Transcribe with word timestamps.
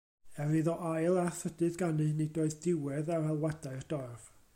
Er 0.43 0.53
iddo 0.59 0.73
ail 0.91 1.19
a 1.23 1.25
thrydydd 1.39 1.77
ganu, 1.81 2.07
nid 2.21 2.39
oedd 2.45 2.57
diwedd 2.65 3.13
ar 3.19 3.29
alwadau'r 3.35 3.85
dorf. 3.95 4.27